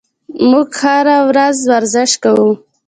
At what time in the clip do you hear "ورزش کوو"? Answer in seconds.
1.71-2.51